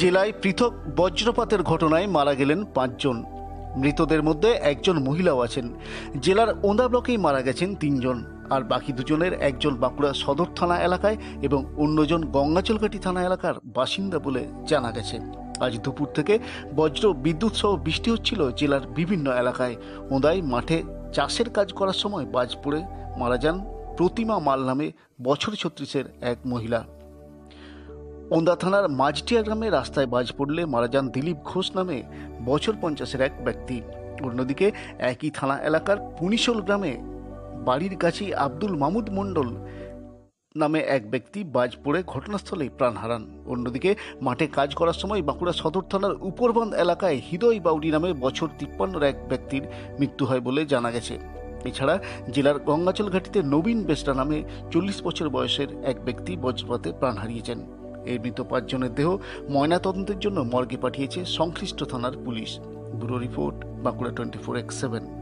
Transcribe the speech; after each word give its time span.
জেলায় 0.00 0.32
পৃথক 0.42 0.72
বজ্রপাতের 0.96 1.62
ঘটনায় 1.62 2.06
মারা 2.06 2.34
গেলেন 2.34 2.64
পাঁচজন। 2.64 3.16
মৃতদের 3.76 4.22
মধ্যে 4.22 4.50
একজন 4.70 4.96
মহিলাও 4.98 5.40
আছেন। 5.40 5.66
জেলার 6.20 6.50
ওন্দা 6.62 6.86
ব্লকেই 6.88 7.16
মারা 7.16 7.40
গেছেন 7.42 7.74
তিনজন। 7.74 8.24
আর 8.50 8.62
বাকি 8.62 8.90
দুজনের 8.92 9.32
একজন 9.32 9.74
বাঁকুড়া 9.74 10.12
সদর 10.12 10.48
থানা 10.56 10.76
এলাকায় 10.78 11.16
এবং 11.42 11.60
অন্যজন 11.76 12.20
গঙ্গাচলঘাটি 12.24 12.98
থানা 12.98 13.20
এলাকার 13.24 13.54
বাসিন্দা 13.64 14.18
বলে 14.18 14.42
জানা 14.66 14.90
গেছে। 14.90 15.16
আজ 15.60 15.72
দুপুর 15.78 16.08
থেকে 16.14 16.34
বজ্র, 16.76 17.04
বিদ্যুৎ 17.24 17.54
সহ 17.54 17.72
বৃষ্টি 17.76 18.08
হচ্ছিল 18.10 18.40
জেলার 18.50 18.84
বিভিন্ন 18.98 19.26
এলাকায়। 19.42 19.76
ওঁদায় 20.10 20.40
মাঠে 20.42 20.78
চাষের 21.12 21.48
কাজ 21.50 21.68
করার 21.72 21.96
সময় 22.02 22.26
বাজ 22.34 22.50
পড়ে 22.64 22.80
মারা 23.18 23.36
যান 23.36 23.56
প্রতিমা 23.96 24.36
মাল 24.38 24.60
নামে 24.64 24.92
বছর 25.22 25.52
ছত্রিশের 25.52 26.04
এক 26.20 26.38
মহিলা। 26.46 26.80
ওন্দা 28.36 28.54
থানার 28.62 28.86
মাঝটিয়া 29.00 29.42
গ্রামে 29.46 29.68
রাস্তায় 29.70 30.08
বাজ 30.14 30.26
পড়লে 30.38 30.62
মারা 30.72 30.88
যান 30.94 31.06
দিলীপ 31.14 31.38
ঘোষ 31.50 31.66
নামে 31.78 31.98
বছর 32.44 32.74
পঞ্চাশের 32.82 33.20
এক 33.28 33.34
ব্যক্তি। 33.46 33.76
অন্যদিকে 34.26 34.66
একই 35.12 35.30
থানা 35.38 35.56
এলাকার 35.68 35.98
পুনিশল 36.18 36.58
গ্রামে 36.66 36.92
বাড়ির 37.66 37.94
কাছেই 38.02 38.30
আব্দুল 38.44 38.74
মামুদ 38.82 39.06
মণ্ডল 39.16 39.48
নামে 40.54 40.80
এক 40.96 41.02
ব্যক্তি 41.10 41.40
বাজ 41.54 41.70
পড়ে 41.84 42.00
ঘটনাস্থলেই 42.12 42.70
প্রাণ 42.78 42.94
হারান। 43.02 43.22
অন্যদিকে 43.52 43.90
মাঠে 44.26 44.46
কাজ 44.58 44.70
করার 44.78 44.96
সময় 45.02 45.22
বাঁকুড়া 45.28 45.54
সদর 45.60 45.84
থানার 45.90 46.14
উপরবান্ধ 46.30 46.72
এলাকায় 46.84 47.18
হৃদয় 47.28 47.58
বাউরি 47.66 47.90
নামে 47.94 48.10
বছর 48.24 48.48
তিপ্পান্নর 48.58 49.04
এক 49.10 49.16
ব্যক্তির 49.30 49.64
মৃত্যু 49.98 50.24
হয় 50.26 50.42
বলে 50.46 50.60
জানা 50.72 50.90
গেছে। 50.96 51.14
এছাড়া 51.70 51.94
জেলার 52.34 52.58
গঙ্গাচল 52.68 53.08
ঘাটিতে 53.14 53.38
নবীন 53.54 53.78
বেসরা 53.88 54.14
নামে 54.20 54.38
চল্লিশ 54.72 54.98
বছর 55.06 55.26
বয়সের 55.34 55.68
এক 55.90 55.96
ব্যক্তি 56.06 56.32
বজ্রপাতে 56.44 56.88
প্রাণ 57.00 57.16
হারিয়েছেন। 57.22 57.60
এই 58.04 58.18
মৃত 58.18 58.40
পাঁচজনের 58.40 58.94
দেহ 58.94 59.16
ময়নাতদন্তের 59.50 60.18
জন্য 60.18 60.40
মর্গে 60.40 60.76
পাঠিয়েছে 60.76 61.24
সংশ্লিষ্ট 61.24 61.82
থানার 61.82 62.12
police. 62.24 62.58
Bureau 62.98 63.18
report 63.18 63.64
Bankura 63.82 64.10
twenty 64.10 64.38
four 64.38 64.56
X 64.56 64.74
seven. 64.80 65.19